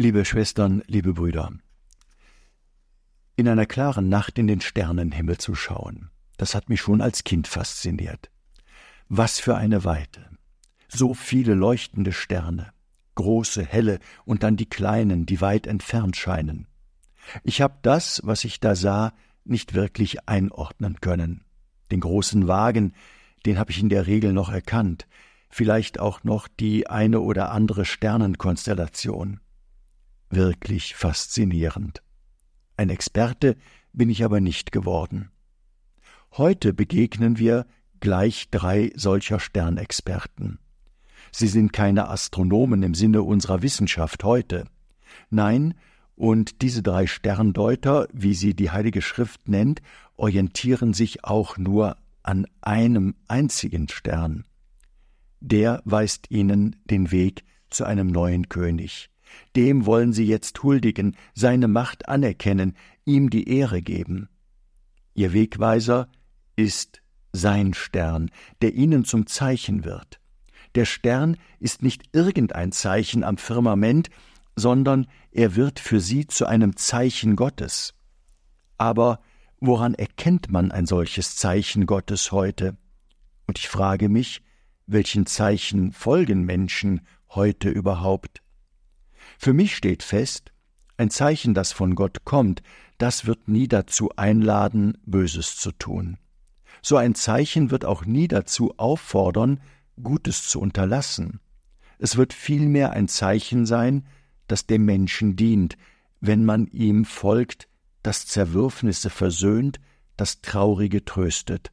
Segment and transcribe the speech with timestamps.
[0.00, 1.52] Liebe Schwestern, liebe Brüder,
[3.36, 7.46] in einer klaren Nacht in den Sternenhimmel zu schauen, das hat mich schon als Kind
[7.46, 8.30] fasziniert.
[9.10, 10.24] Was für eine Weite.
[10.88, 12.72] So viele leuchtende Sterne,
[13.16, 16.66] große, helle und dann die kleinen, die weit entfernt scheinen.
[17.44, 19.12] Ich habe das, was ich da sah,
[19.44, 21.44] nicht wirklich einordnen können.
[21.90, 22.94] Den großen Wagen,
[23.44, 25.06] den habe ich in der Regel noch erkannt,
[25.50, 29.40] vielleicht auch noch die eine oder andere Sternenkonstellation.
[30.30, 32.02] Wirklich faszinierend.
[32.76, 33.56] Ein Experte
[33.92, 35.30] bin ich aber nicht geworden.
[36.32, 37.66] Heute begegnen wir
[37.98, 40.60] gleich drei solcher Sternexperten.
[41.32, 44.66] Sie sind keine Astronomen im Sinne unserer Wissenschaft heute.
[45.30, 45.74] Nein,
[46.14, 49.82] und diese drei Sterndeuter, wie sie die Heilige Schrift nennt,
[50.16, 54.44] orientieren sich auch nur an einem einzigen Stern.
[55.40, 59.10] Der weist ihnen den Weg zu einem neuen König.
[59.56, 64.28] Dem wollen sie jetzt huldigen, seine Macht anerkennen, ihm die Ehre geben.
[65.14, 66.08] Ihr Wegweiser
[66.56, 68.30] ist sein Stern,
[68.62, 70.20] der ihnen zum Zeichen wird.
[70.74, 74.08] Der Stern ist nicht irgendein Zeichen am Firmament,
[74.56, 77.94] sondern er wird für sie zu einem Zeichen Gottes.
[78.78, 79.20] Aber
[79.58, 82.76] woran erkennt man ein solches Zeichen Gottes heute?
[83.46, 84.42] Und ich frage mich,
[84.86, 88.42] welchen Zeichen folgen Menschen heute überhaupt?
[89.42, 90.52] Für mich steht fest,
[90.98, 92.62] ein Zeichen, das von Gott kommt,
[92.98, 96.18] das wird nie dazu einladen, Böses zu tun.
[96.82, 99.62] So ein Zeichen wird auch nie dazu auffordern,
[100.02, 101.40] Gutes zu unterlassen.
[101.98, 104.04] Es wird vielmehr ein Zeichen sein,
[104.46, 105.78] das dem Menschen dient,
[106.20, 107.66] wenn man ihm folgt,
[108.02, 109.80] das Zerwürfnisse versöhnt,
[110.18, 111.72] das Traurige tröstet.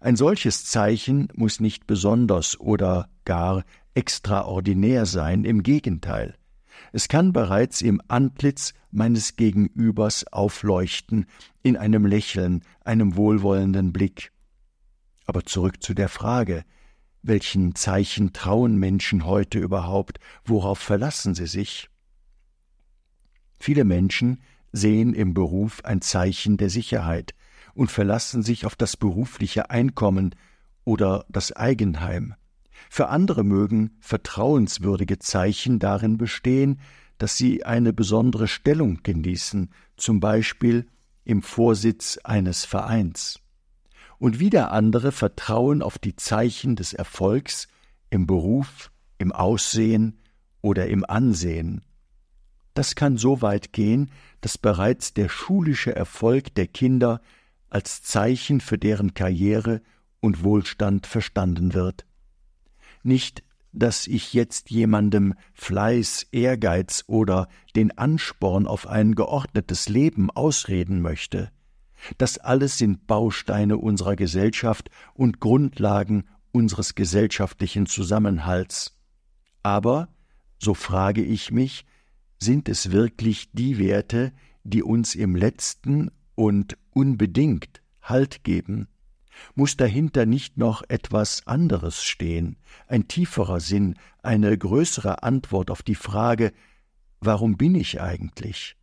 [0.00, 6.34] Ein solches Zeichen muss nicht besonders oder gar extraordinär sein, im Gegenteil.
[6.92, 11.26] Es kann bereits im Antlitz meines Gegenübers aufleuchten,
[11.62, 14.32] in einem Lächeln, einem wohlwollenden Blick.
[15.26, 16.64] Aber zurück zu der Frage,
[17.22, 20.18] welchen Zeichen trauen Menschen heute überhaupt?
[20.44, 21.90] Worauf verlassen sie sich?
[23.58, 24.40] Viele Menschen
[24.72, 27.34] sehen im Beruf ein Zeichen der Sicherheit
[27.74, 30.34] und verlassen sich auf das berufliche Einkommen
[30.84, 32.34] oder das Eigenheim.
[32.90, 36.80] Für andere mögen vertrauenswürdige Zeichen darin bestehen,
[37.18, 40.86] dass sie eine besondere Stellung genießen, zum Beispiel
[41.24, 43.40] im Vorsitz eines Vereins
[44.18, 47.68] und wieder andere vertrauen auf die Zeichen des Erfolgs
[48.10, 50.18] im Beruf, im Aussehen
[50.60, 51.82] oder im Ansehen.
[52.74, 54.10] Das kann so weit gehen,
[54.40, 57.20] dass bereits der schulische Erfolg der Kinder
[57.70, 59.82] als Zeichen für deren Karriere
[60.20, 62.06] und Wohlstand verstanden wird.
[63.02, 63.42] Nicht,
[63.72, 71.50] dass ich jetzt jemandem Fleiß, Ehrgeiz oder den Ansporn auf ein geordnetes Leben ausreden möchte.
[72.16, 78.96] Das alles sind Bausteine unserer Gesellschaft und Grundlagen unseres gesellschaftlichen Zusammenhalts.
[79.62, 80.08] Aber,
[80.58, 81.84] so frage ich mich,
[82.38, 84.32] sind es wirklich die Werte,
[84.64, 88.88] die uns im letzten und unbedingt Halt geben?
[89.54, 92.56] Muss dahinter nicht noch etwas anderes stehen,
[92.86, 96.52] ein tieferer Sinn, eine größere Antwort auf die Frage,
[97.20, 98.76] warum bin ich eigentlich?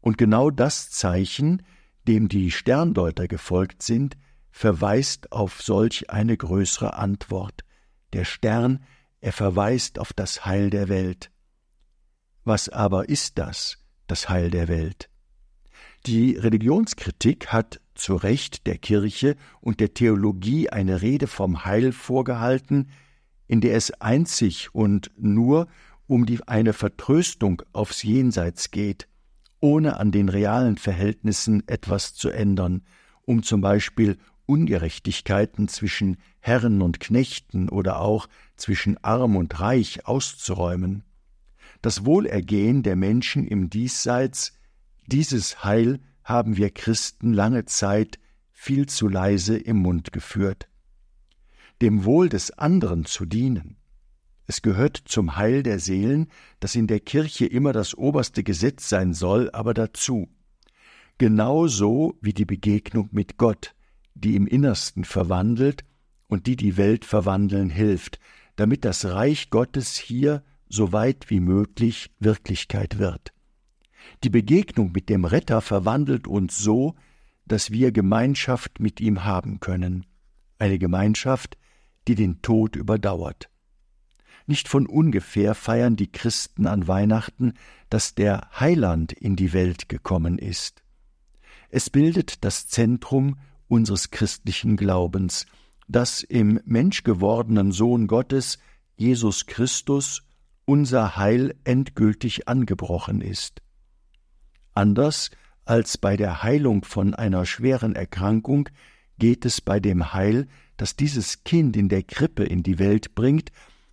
[0.00, 1.62] Und genau das Zeichen,
[2.06, 4.16] dem die Sterndeuter gefolgt sind,
[4.50, 7.64] verweist auf solch eine größere Antwort.
[8.12, 8.84] Der Stern,
[9.20, 11.30] er verweist auf das Heil der Welt.
[12.44, 15.08] Was aber ist das, das Heil der Welt?
[16.06, 22.88] Die Religionskritik hat zu Recht der Kirche und der Theologie eine Rede vom Heil vorgehalten,
[23.46, 25.68] in der es einzig und nur
[26.06, 29.08] um die eine Vertröstung aufs Jenseits geht,
[29.60, 32.82] ohne an den realen Verhältnissen etwas zu ändern,
[33.22, 41.04] um zum Beispiel Ungerechtigkeiten zwischen Herren und Knechten oder auch zwischen arm und reich auszuräumen.
[41.80, 44.52] Das Wohlergehen der Menschen im Diesseits,
[45.06, 48.18] dieses Heil haben wir Christen lange Zeit
[48.50, 50.68] viel zu leise im Mund geführt.
[51.82, 53.76] Dem Wohl des anderen zu dienen,
[54.46, 56.28] es gehört zum Heil der Seelen,
[56.60, 60.28] dass in der Kirche immer das oberste Gesetz sein soll, aber dazu.
[61.16, 63.74] Genauso wie die Begegnung mit Gott,
[64.14, 65.84] die im Innersten verwandelt
[66.28, 68.18] und die die Welt verwandeln hilft,
[68.56, 73.33] damit das Reich Gottes hier so weit wie möglich Wirklichkeit wird.
[74.22, 76.94] Die Begegnung mit dem Retter verwandelt uns so,
[77.46, 80.06] dass wir Gemeinschaft mit ihm haben können,
[80.58, 81.58] eine Gemeinschaft,
[82.08, 83.50] die den Tod überdauert.
[84.46, 87.54] Nicht von ungefähr feiern die Christen an Weihnachten,
[87.88, 90.82] dass der Heiland in die Welt gekommen ist.
[91.70, 93.36] Es bildet das Zentrum
[93.68, 95.46] unseres christlichen Glaubens,
[95.88, 98.58] dass im menschgewordenen Sohn Gottes,
[98.96, 100.22] Jesus Christus,
[100.66, 103.63] unser Heil endgültig angebrochen ist.
[104.74, 105.30] Anders
[105.64, 108.68] als bei der Heilung von einer schweren Erkrankung
[109.18, 113.50] geht es bei dem Heil, das dieses Kind in der Krippe in die Welt bringt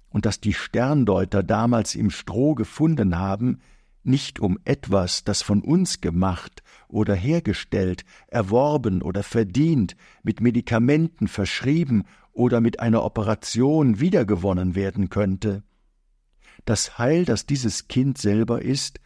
[0.10, 3.60] und das die Sterndeuter damals im Stroh gefunden haben,
[4.04, 12.06] nicht um etwas, das von uns gemacht oder hergestellt, erworben oder verdient, mit Medikamenten verschrieben
[12.34, 15.64] oder mit einer Operation wiedergewonnen werden könnte.
[16.66, 19.00] Das Heil, das dieses Kind selber ist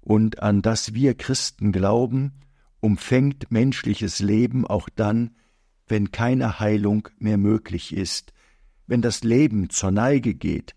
[0.00, 2.32] und an das wir Christen glauben,
[2.80, 5.36] umfängt menschliches Leben auch dann,
[5.86, 8.32] wenn keine Heilung mehr möglich ist,
[8.86, 10.74] wenn das Leben zur Neige geht,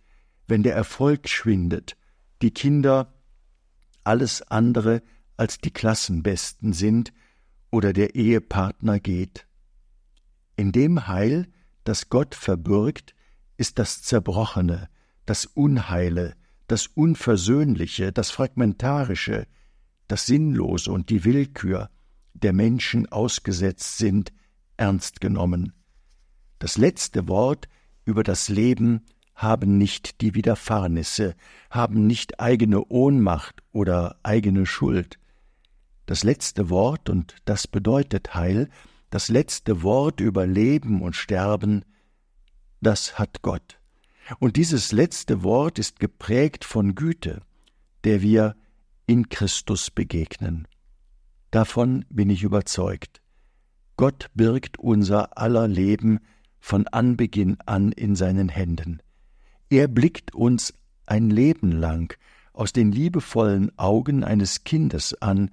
[0.48, 1.98] wenn der Erfolg schwindet,
[2.42, 3.14] die Kinder
[4.04, 5.02] alles andere
[5.38, 7.14] als die Klassenbesten sind
[7.72, 9.48] oder der Ehepartner geht.
[10.56, 11.48] In dem Heil,
[11.84, 13.16] das Gott verbürgt,
[13.58, 14.90] ist das Zerbrochene,
[15.26, 16.36] das Unheile,
[16.68, 19.48] das Unversöhnliche, das Fragmentarische,
[20.08, 21.90] das Sinnlose und die Willkür
[22.34, 24.34] der Menschen ausgesetzt sind,
[24.78, 25.74] ernst genommen.
[26.60, 27.68] Das letzte Wort
[28.06, 29.02] über das Leben
[29.36, 31.36] haben nicht die Widerfahrnisse,
[31.70, 35.20] haben nicht eigene Ohnmacht oder eigene Schuld.
[36.06, 38.70] Das letzte Wort, und das bedeutet Heil,
[39.10, 41.86] das letzte Wort über Leben und Sterben,
[42.82, 43.80] das hat Gott.
[44.40, 47.42] Und dieses letzte Wort ist geprägt von Güte,
[48.04, 48.56] der wir
[49.06, 50.68] in Christus begegnen.
[51.52, 53.22] Davon bin ich überzeugt.
[53.98, 56.20] Gott birgt unser aller Leben
[56.60, 59.02] von Anbeginn an in seinen Händen.
[59.70, 60.74] Er blickt uns
[61.06, 62.18] ein Leben lang
[62.54, 65.52] aus den liebevollen Augen eines Kindes an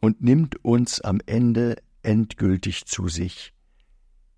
[0.00, 3.52] und nimmt uns am Ende endgültig zu sich.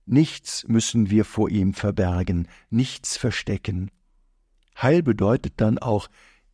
[0.06, 3.90] Nichts müssen wir vor ihm verbergen, nichts verstecken.
[4.80, 6.08] Heil bedeutet dann auch,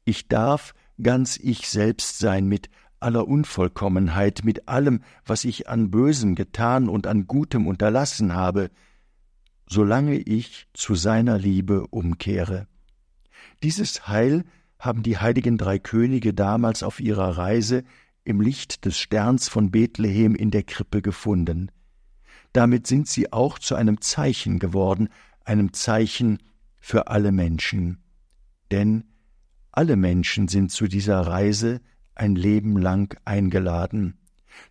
[0.05, 2.71] ich darf ganz ich selbst sein mit
[3.01, 8.71] aller Unvollkommenheit, mit allem, was ich an Bösem getan und an Gutem unterlassen habe,
[9.67, 12.67] solange ich zu seiner Liebe umkehre.
[13.63, 14.45] Dieses Heil
[14.79, 17.85] haben die heiligen drei Könige damals auf ihrer Reise
[18.25, 21.71] im Licht des Sterns von Bethlehem in der Krippe gefunden.
[22.53, 25.09] Damit sind sie auch zu einem Zeichen geworden,
[25.45, 26.39] einem Zeichen
[26.79, 28.03] für alle Menschen.
[28.71, 29.05] Denn
[29.73, 31.81] alle Menschen sind zu dieser Reise
[32.15, 34.19] ein Leben lang eingeladen,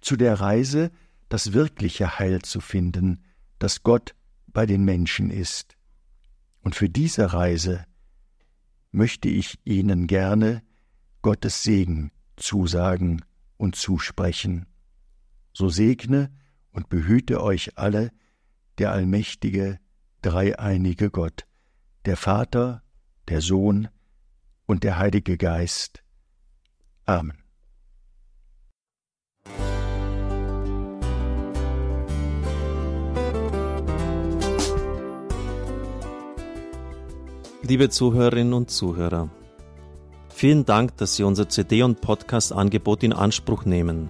[0.02, 0.92] zu der Reise,
[1.30, 3.24] das wirkliche Heil zu finden,
[3.60, 4.16] das Gott
[4.48, 5.78] bei den Menschen ist.
[6.62, 7.86] Und für diese Reise
[8.92, 10.64] möchte ich Ihnen gerne
[11.22, 13.24] Gottes Segen zusagen
[13.58, 14.66] und zusprechen.
[15.54, 16.32] So segne
[16.72, 18.12] und behüte euch alle
[18.78, 19.80] der allmächtige,
[20.22, 21.46] dreieinige Gott,
[22.06, 22.84] der Vater,
[23.28, 23.90] der Sohn
[24.66, 26.04] und der Heilige Geist.
[27.06, 27.38] Amen.
[37.62, 39.30] Liebe Zuhörerinnen und Zuhörer,
[40.30, 44.10] vielen Dank, dass Sie unser CD- und Podcast-Angebot in Anspruch nehmen.